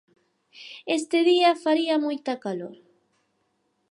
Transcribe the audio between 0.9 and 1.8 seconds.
Este día